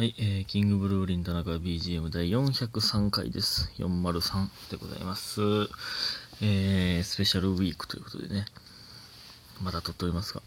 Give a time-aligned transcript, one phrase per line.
[0.00, 3.70] はい、えー、キングブルーリン田中 BGM 第403回です。
[3.76, 5.42] 403でございます。
[6.40, 8.46] えー、スペシャルウィークということでね、
[9.62, 10.40] まだ撮っておりますが、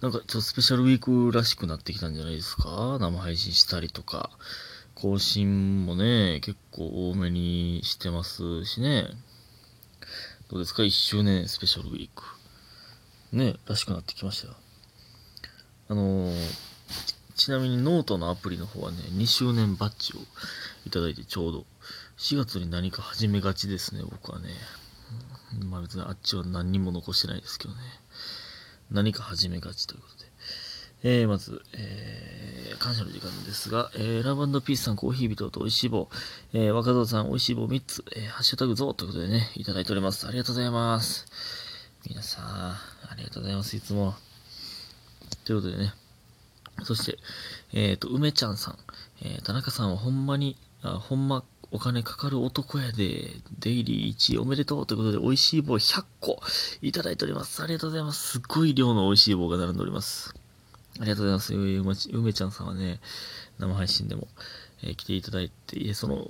[0.00, 2.98] なんかちょっとスペシャルウィークらしくなってきたんじゃないですか？
[2.98, 4.28] 生配信したりとか、
[4.96, 9.06] 更新もね、結構多めにしてますしね。
[10.50, 12.24] どうですか ?1 周年スペシャルウィーク。
[13.30, 14.54] ね、らしくなってきましたよ。
[15.90, 20.20] あのーちなみにノートのアプリの方はね、2周年バッジを
[20.86, 21.66] いただいてちょうど、
[22.18, 24.48] 4月に何か始めがちですね、僕はね。
[25.70, 27.80] まあ別にあっちは何にも残してないですけどね。
[28.90, 30.26] 何か始めがちということで。
[31.02, 36.08] えー、まず、えー、感謝の時間ですが、えー、ラブピースさん、コーヒー人と美味しい棒、
[36.54, 40.26] えー、若造さん、美味しい棒3つ、えー、ハッシュタグゾウということでね、いただいております。
[40.26, 41.26] ありがとうございます。
[42.08, 42.80] 皆さん、あ
[43.16, 44.16] りがとうございます、いつも。
[45.44, 45.94] ということでね、
[46.84, 47.18] そして、
[47.72, 48.78] えっ、と、梅ちゃんさん、
[49.22, 56.40] えー田中さんはほんまに、あほんまお金かかる男やで、デイリー1位おめでとうということで、美味しい棒100個
[56.80, 57.62] いただいております。
[57.62, 58.28] ありがとうございます。
[58.32, 60.34] すっごい量の美味しい棒が並んでおります。
[61.00, 61.54] ありがとうございます。
[61.54, 63.00] ゆめ梅ちゃんさんはね、
[63.58, 64.28] 生配信でも、
[64.82, 66.26] えー来ていただいて、いえ、その、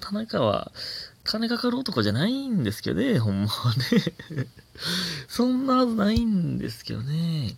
[0.00, 0.72] 田中は、
[1.24, 4.48] 金かかる男じゃないんですけどね、ほんまはね。
[5.28, 7.56] そんなはずないんですけどね。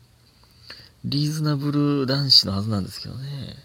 [1.05, 3.57] リーズナブル男子のはずなんですけどね。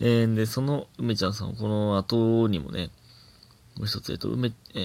[0.00, 2.90] えー、で、その梅ちゃんさん、この後にもね、
[3.76, 4.80] もう一つ、えっと、梅、え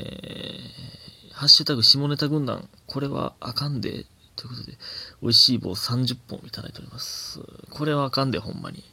[1.32, 4.78] ー、ハッシュタグ下ネタ軍団、これはあかんで、ということで、
[5.22, 7.40] 美味しい棒30本いただいております。
[7.70, 8.84] これはあかんで、ほんまに。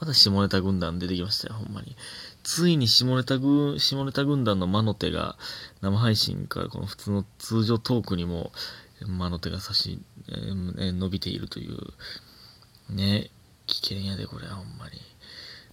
[0.00, 1.96] また下ネタ軍団出てきましたよ、ほんまに。
[2.44, 5.36] ついに下ネタ軍、下ネタ軍団の魔の手が、
[5.80, 8.52] 生配信からこの普通の通常トークにも、
[9.06, 11.78] 魔の手が差し、え伸びているという、
[12.94, 13.30] ね、
[13.66, 15.00] 危険やで、これはほんまに。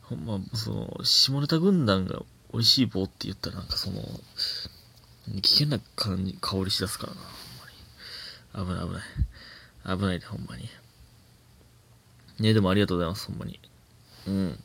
[0.02, 4.02] ほんま、その、下ネタ軍団が美味しい棒って言ったらなんかその、
[5.42, 7.20] 危険な感じ、香りしだすからな、
[8.54, 8.80] ほんまに。
[8.80, 9.98] 危ない危ない。
[9.98, 10.68] 危ないで、ほんまに。
[12.40, 13.60] ね、でもありがとうございます、ほんまに。
[14.28, 14.60] うん。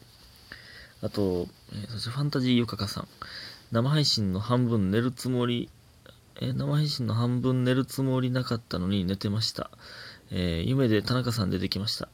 [1.02, 3.08] あと、えーそしてファンタジーゆかかさん。
[3.72, 5.68] 生配信の半分寝るつもり、
[6.40, 9.70] えー生配信の半分寝るつもりなかったのに寝てました。
[10.30, 12.08] えー夢で田中さん出てきました。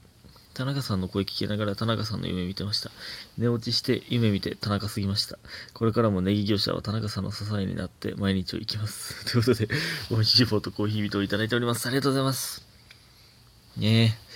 [0.54, 2.90] 田中さんの声聞きながら田中さんの夢見てました。
[3.38, 5.38] 寝落ちして夢見て田中すぎました。
[5.72, 9.24] これからもネギ業者は田中さんの支えになって毎日を生きます。
[9.32, 9.68] ということで、
[10.10, 11.86] 美味しい棒とコーヒー人をいただいております。
[11.86, 12.62] ありがとうございます。
[13.76, 14.32] ねえ。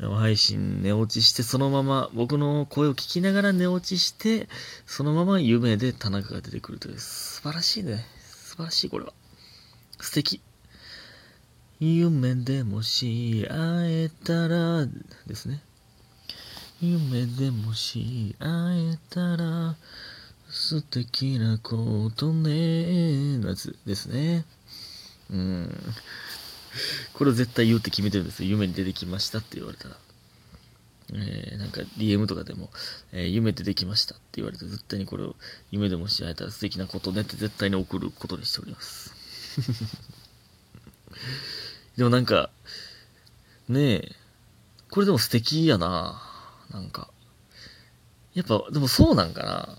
[0.00, 4.48] 生配信寝落ちしてそのまま僕の声を聞きながら寝落ちして
[4.86, 9.12] そのまま夢で田中が出てくるという素晴らしいね素晴らしいこれは
[10.00, 10.40] 素敵
[11.80, 14.86] 夢でもし会えたら
[15.26, 15.60] ですね
[16.80, 19.76] 夢でもし会えたら
[20.48, 24.44] 素敵なことねのやつですね
[25.30, 25.74] うん
[27.14, 28.50] これを絶対言うって決めてるんですよ。
[28.50, 29.96] 夢に出てきましたって言われたら。
[31.14, 32.70] えー、なんか DM とかでも、
[33.12, 35.36] えー夢出てきましたって言われて、絶対にこれを
[35.70, 39.17] 夢でもし会えたら素敵なことねって絶対に送ることにしております。
[41.96, 42.50] でもなんか、
[43.68, 44.12] ねえ、
[44.90, 46.22] これでも素敵やな
[46.70, 47.10] なんか。
[48.34, 49.78] やっぱ、でもそうなんかな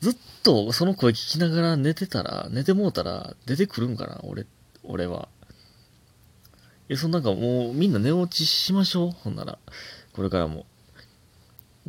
[0.00, 4.46] ずっとその声聞きながら寝てたら、寝てもうたら出てくるんかな俺、
[4.84, 5.28] 俺は。
[6.88, 9.58] え、そのなんかもうみんな寝落ちしましょうほんなら。
[10.12, 10.66] これからも。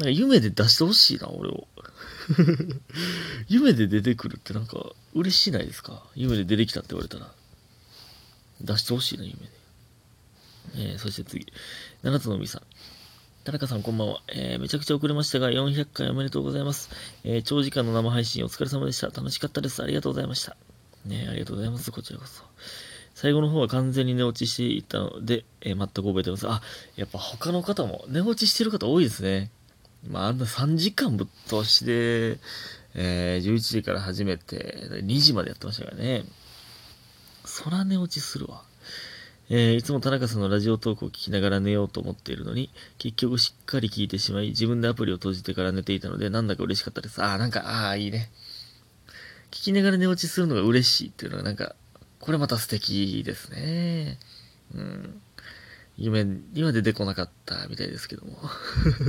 [0.02, 1.68] なんか夢で出してほしいな、俺を。
[3.48, 6.04] 夢で出てくるってなんか嬉しいないですか？
[6.16, 7.32] 夢で出てきたって言われたら。
[8.62, 9.50] 出してほしいな、夢で。
[10.76, 11.46] えー、そして次。
[12.02, 12.62] 七つの海さん。
[13.44, 16.90] 田中さんこんばんは、えーめちゃくちゃ遅れましたが、400回おめでとうございます。
[17.24, 19.08] えー長時間の生配信お疲れ様でした。
[19.08, 19.84] 楽しかったです。
[19.84, 20.58] ありがとうございました。
[21.06, 21.92] ねありがとうございます。
[21.92, 22.44] こちらこそ。
[23.14, 26.48] 最後の方は完全に寝落ちしていたので、えー全く覚えてます。
[26.50, 26.62] あ、
[26.96, 29.52] やっぱ他の方も寝落ちしてる方多いですね。
[30.10, 32.40] まあ、あんな3時間ぶっ通しで、
[32.96, 36.24] えー11時から始めて、2時までやってましたからね。
[37.46, 38.64] そら寝落ちするわ。
[39.50, 47.22] えーいつも田中さんのラジオトークを聞きながら寝ようと思っているのに、結局しっかり聞いてしまい、自分でアプリを閉じてから寝ていたので、なんだか嬉しかったです。
[47.22, 48.32] ああ、なんか、ああ、いいね。
[49.52, 51.76] 聞きながら寝落ちするのが嬉しいっていうのは、なんか、
[52.20, 54.18] これまた素敵ですね。
[54.74, 55.22] うん。
[56.02, 58.38] 夢、今出てこなかったみたいですけども。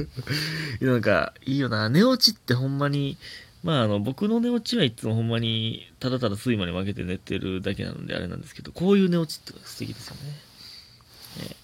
[0.81, 1.89] なんか、いいよな。
[1.89, 3.17] 寝落ちってほんまに、
[3.63, 10.21] まああの、僕の寝落ちはいつもほんまに、ただただ睡魔に負けて寝てるだけなのであれなんですけど、こういう寝落ちって素敵ですよね。
[11.39, 11.57] えー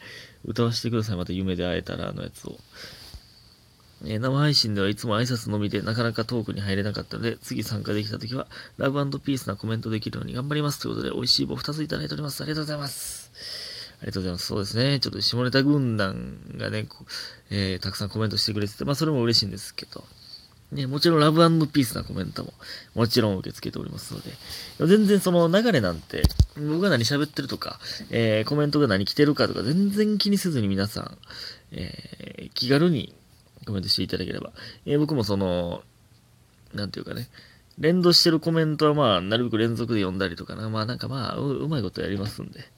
[0.44, 1.16] 歌わせてください。
[1.16, 2.58] また夢で会えたらのやつを。
[4.04, 8.46] え、生配信ではいつも挨拶のみでなかなかトークに入れなかったので、次参加できた時は、
[8.76, 10.80] ラブピースなコメントできるように頑張ります。
[10.80, 12.42] ということで、美味しい棒2ついただいております。
[12.42, 13.67] ありがとうございます。
[14.00, 14.46] ありがとうございます。
[14.46, 15.00] そうですね。
[15.00, 16.86] ちょっと下ネタ軍団がね、
[17.50, 20.04] えー、たくさんコメントしてくれてて、まあそれも嬉しいんですけど、
[20.72, 22.52] ね、もちろんラブピースなコメントも
[22.94, 24.30] もちろん受け付けておりますので、
[24.86, 26.22] 全然その流れなんて、
[26.56, 27.80] 僕が何喋ってるとか、
[28.10, 31.18] えー、コメントが何来てるかとか全然気にせずに皆さん、
[31.72, 33.14] えー、気軽に
[33.66, 34.52] コメントしていただければ。
[34.84, 35.82] えー、僕もその、
[36.74, 37.28] なんていうかね、
[37.78, 40.68] 連動してるコメントはまあ、なるべく連続で読んだりとかな。
[40.68, 42.68] まあなんかまあう、うまいことやりますんで。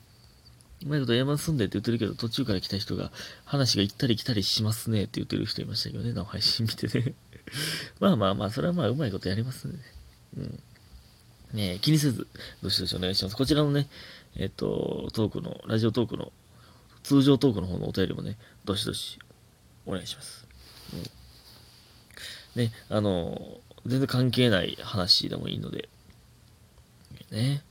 [0.84, 3.12] うまいことやりますんでって言ってるけど、途中から来た人が、
[3.44, 7.14] 話が行ったり来たりしますねって言ってる人いましたけどね、生配信見てね。
[8.00, 9.84] まあまあまあ、それはまあ、うまいことやりますんでね。
[10.38, 10.62] うん。
[11.52, 12.26] ね気にせず、
[12.62, 13.36] どしどしお願いします。
[13.36, 13.88] こちらのね、
[14.36, 16.32] えっ、と、トークの、ラジオトークの、
[17.02, 19.18] 通常トークの方のお便りもね、どしどし
[19.86, 20.46] お願いします。
[20.94, 21.20] うん
[22.56, 25.88] ね、あの、全然関係ない話でもいいので、
[27.30, 27.62] ね。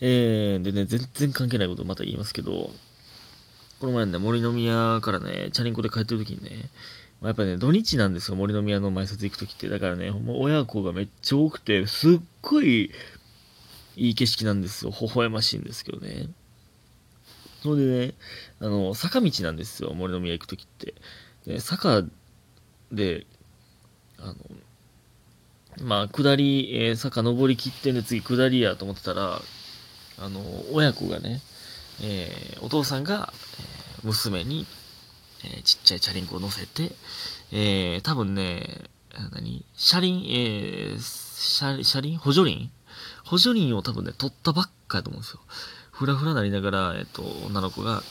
[0.00, 2.70] えー、でね、全然関係ないことまた言いますけど、
[3.80, 6.70] この前ね、森の宮からね、チャリンコで帰ってる時にね、
[7.20, 9.68] まあ、やっぱね、土日なんですよ、森の宮の埋設行く時って。
[9.68, 12.92] だからね、ほんま親子がめっちゃ多くて、すっごい
[13.96, 14.92] いい景色なんですよ。
[14.92, 16.28] 微笑ましいんですけどね。
[17.62, 18.14] それでね、
[18.60, 20.94] あの、坂道なんですよ、森の宮行く時って。
[21.44, 22.04] で、坂
[22.92, 23.26] で、
[24.18, 24.36] あの、
[25.80, 29.42] まあ、下り、えー、坂登り切ってんで次下りやと思ってたら、
[30.20, 30.42] あの、
[30.72, 31.40] 親子がね、
[32.02, 34.66] えー、お父さんが、え、娘に、
[35.44, 36.92] えちっちゃいチャリンコを乗せて、
[37.52, 38.84] え多分ね、
[39.32, 39.64] 何？
[39.76, 42.18] 車輪、え車、車輪？
[42.18, 42.70] 補助輪？
[43.24, 45.40] 補助輪を多分ね、取ったばっかやと思うんですよ。
[45.92, 48.02] ふらふらなりながら、えっ、と、女の子が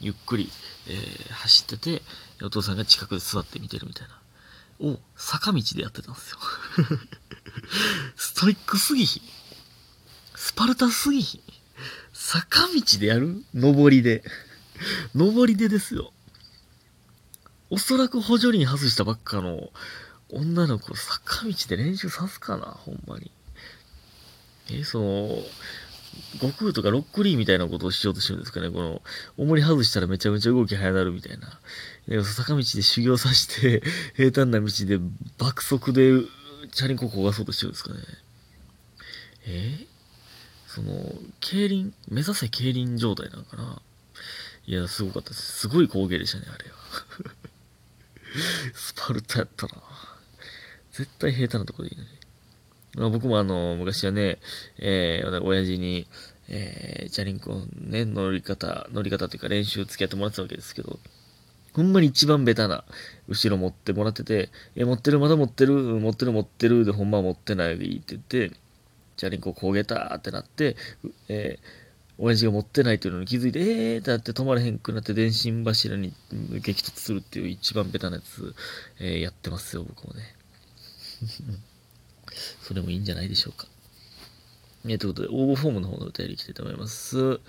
[0.00, 0.50] ゆっくり、
[0.88, 2.02] えー、走ってて、
[2.42, 4.20] お父さんが近くで座って見てるみたいな。
[4.92, 6.38] を、坂道でやってたんですよ。
[8.16, 9.20] ストイックすぎひ。
[10.40, 11.42] スパルタすぎひ。
[12.14, 13.44] 坂道でやる？
[13.54, 14.22] 上りで。
[15.14, 16.14] 上りでですよ。
[17.68, 19.68] おそらく補助輪外したばっかの
[20.30, 23.30] 女の子、坂道で練習さすかなほんまに。
[24.70, 25.28] え、その、
[26.40, 28.70] 悟空とかロックリーみたいなことをしようとしてるんですかね。
[28.70, 29.02] この、
[29.36, 32.24] 重り外したらめちゃめちゃ動き早なるみたいな。
[32.24, 33.82] 坂道で修行させて、
[34.16, 34.98] 平坦な道で
[35.36, 36.22] 爆速で
[36.72, 38.00] チャリンコ焦がそうとしてるんですかね。
[39.44, 39.89] えー、
[40.72, 40.92] その、
[41.40, 43.82] 競輪、目指せ競輪状態なのかな
[44.66, 45.42] いや、すごかったです。
[45.62, 46.76] すごい工芸でしたね、あれは。
[48.72, 49.72] スパルタやったな。
[50.92, 52.08] 絶対平坦なとこでいいのに。
[52.94, 54.38] まあ、僕もあの、昔はね、
[54.78, 56.06] えー、親父に、
[56.48, 61.00] えー、チャリンコね、乗り方、乗り方というか練習付き合ってもらってたわけですけど、
[61.72, 62.84] ほんまに一番ベタな、
[63.28, 68.56] 後ろ持ってもらってて、え、持ってる、まだ持ってる、持ってる、持ってる、で、ほんま持ってないって言ってて、
[69.20, 70.76] チャリンコ焦げたってなって、
[71.28, 71.64] えー、
[72.16, 76.14] 親父が持ってないというのに気づいて、えーってなって止まれへんくなって電信柱に
[76.62, 78.54] 激突するっていう一番ベタなやつ、
[78.98, 80.34] えー、やってますよ、僕もね。
[82.62, 83.68] それもいいんじゃないでしょうか。
[84.86, 87.40] えー、ということで、応募フォームの方のお便り来てと思います。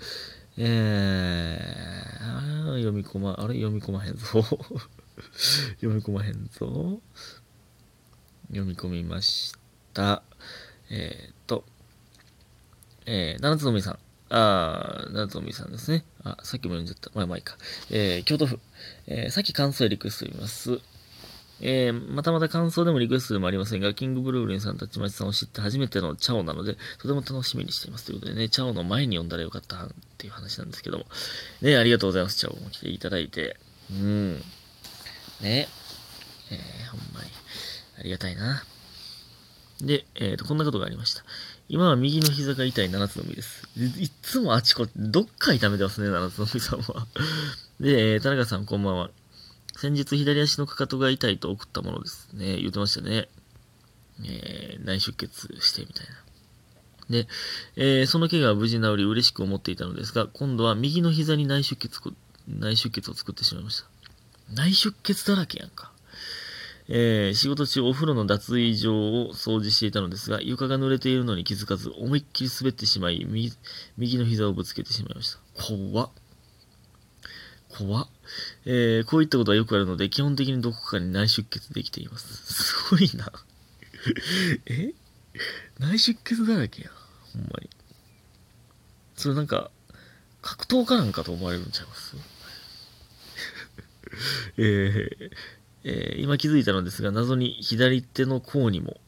[0.58, 3.54] えー、読み込ま、あれ？
[3.54, 4.26] 読み込まへんぞ。
[5.80, 7.00] 読み込まへんぞ。
[8.48, 9.54] 読み込みまし
[9.94, 10.22] た。
[10.92, 11.64] えー、っと、
[13.06, 13.98] えー、七つのみさん。
[14.28, 16.04] あー、七つのみさんですね。
[16.22, 17.10] あ、さっきも読んじゃった。
[17.14, 17.56] まあまあいいか。
[17.90, 18.60] えー、京都府。
[19.06, 20.80] えー、さっき感想へリクエスト読みます。
[21.62, 28.04] えー、またまた感想でもリクエストでもありませんが、キングブルーリンさん、たちまちさんを知って初めてのチャオなので、とても楽しみにしています。
[28.04, 31.06] ということでね、チャオの前に読んだらよかったっていう話なんですけども。
[31.62, 32.36] ね、ありがとうございます。
[32.36, 33.56] チャオも来ていただいて。
[33.90, 34.34] うん。
[35.40, 35.68] ね。
[36.50, 37.30] えー、ほんまに。
[37.98, 38.64] ありがたいな。
[39.82, 41.24] で、えっ、ー、と、こんなことがありました。
[41.68, 43.68] 今は右の膝が痛い七つの実です。
[43.76, 47.06] いつもあちこち、どっか痛めてますね、七つの実さんは。
[47.80, 49.10] で、えー、田中さんこんばんは。
[49.76, 52.58] 先日左足のかかとが痛いと送ったものですね。
[52.58, 53.28] 言ってましたね。
[54.24, 56.22] えー、内出血してみたいな。
[57.10, 57.26] で、
[57.76, 62.00] えー、その怪我は無事治り嬉しく思っていたのですが、今度は右の膝に内出血、
[62.48, 63.88] 内出血を作ってしまいました。
[64.52, 65.91] 内出血だらけやんか。
[66.88, 73.52] えー、仕事中お風呂の脱衣場を掃除していたのですが、床が濡れているのに気づかず、思いっきり滑ってしまい、右
[73.96, 75.38] 右の膝をぶつけてしまいました。
[75.54, 76.10] 怖っ。
[77.68, 78.08] 怖っ。
[78.66, 82.52] えー、こういったことはよくあるので、基本的にどこかに内出血できています。
[82.52, 83.32] すごいな
[84.66, 84.92] え？
[85.78, 86.90] 内出血だらけや。
[87.32, 87.70] ほんまに。
[89.16, 89.70] それなんか、
[90.42, 92.16] 格闘家なんかと思われるんちゃいます？
[94.58, 95.30] えー、
[95.84, 99.00] えー今気づいたのですが、謎に左手の甲にも、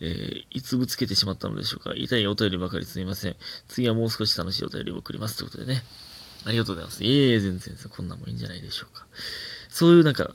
[0.00, 1.92] えーいつぶつけてしまったのでしょうか。
[1.94, 3.36] 痛いお便りばかりすみません。
[3.68, 5.36] 次はもう少し楽しいお便りを送ります。
[5.36, 5.82] ということでね。
[6.46, 7.04] ありがとうございます。
[7.04, 9.06] いえいえ、全然、こんなんもいいんじゃないでしょうか。
[9.68, 10.30] そういうなんか、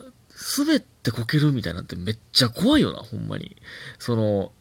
[0.57, 3.55] 滑ってこけるみたいなんてめっちゃ怖いよな、ほんまに。
[3.97, 4.51] その、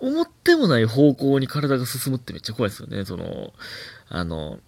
[0.00, 3.04] 思ってもない方向に体が進むってめっちゃ怖いですよね。
[3.04, 3.52] その、
[4.08, 4.58] あの、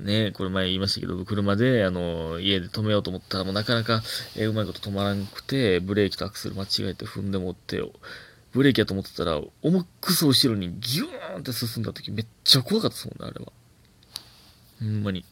[0.00, 4.02] ね、これ前言いましたけど、車で、あの、家で止めようと思ったら、もうなかなか、
[4.36, 7.82] えうまいこと止まらなくて、ブレーキとアクセル間違えて踏んでもって、
[8.52, 13.52] ブレーキやと思ってたら、重くそ後ろにギューンって進んだ時めっちゃ怖かったですもんね、あれは。
[14.80, 15.24] ほんまに。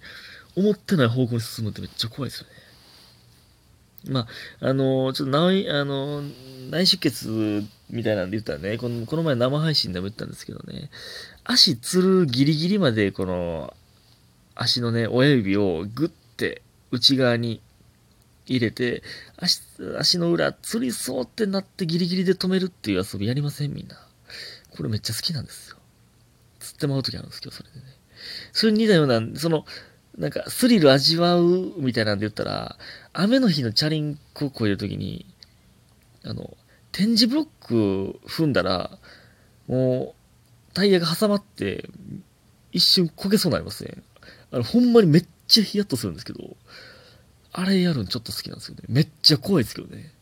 [0.57, 2.61] 思ってない方向に進むってめっちゃ怖いですよね。
[4.09, 6.23] まあ、あのちょっと内、あの
[6.71, 10.91] 内出血みたいなんで言ったらね、このこの前生配信でも言ったんですけどね、
[11.45, 13.75] 足つるギリギリまでこの
[14.55, 17.61] 足のね、親指をグッて内側に
[18.47, 19.03] 入れて、
[19.37, 19.63] 足、
[19.99, 23.97] 足の裏、つりそうってなってギリギリで止めるっていう遊びやりませんみんな。
[24.71, 25.77] これめっちゃ好きなんですよ。
[26.59, 27.85] つってまうときあるんですけど、それでね。
[28.53, 29.65] それに似たような、その、
[30.19, 32.77] なんか、スリル味わうみたいなんで言ったら、
[33.13, 35.27] 雨の日のチャリンコを越えるときに、
[36.25, 36.57] あの、
[36.93, 38.99] 点字ブロック踏んだら、
[39.67, 40.15] も
[40.71, 41.89] う、タイヤが挟まって、
[42.73, 44.03] 一瞬焦げそうになりますね。
[44.53, 46.57] あの、ほんまにめっちゃヒヤッとするんですけど、
[47.53, 48.83] あれやるのちょっと好きなんですよね。
[48.89, 50.13] めっちゃ怖いですけどね。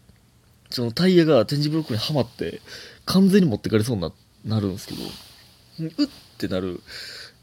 [0.71, 2.61] そのタイヤが点字ブロックにはまって、
[3.07, 4.12] 完全に持ってかれそうにな
[4.45, 5.02] なるんですけど、
[5.81, 6.81] うってなる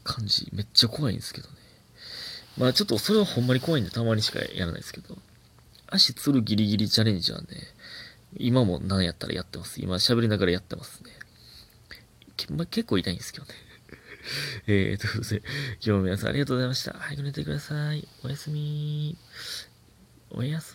[0.04, 1.54] 感じ、めっちゃ怖いんですけどね。
[2.56, 5.16] まあちょっとそれはほんまに怖いんでたまにしかやらないですけど、
[5.88, 7.46] 足つるギリギリチャレンジはね、
[8.38, 9.80] 今も何やったらやってます。
[9.80, 11.10] 今喋りながらやってますね。
[12.50, 13.52] まあ、結構痛いんですけどね。
[14.66, 15.42] えー、ということで、
[15.80, 16.92] 今日も皆さんありがとうございました。
[16.94, 18.06] 早く寝てください。
[18.24, 19.16] おやすみ。
[20.30, 20.74] おやすみ。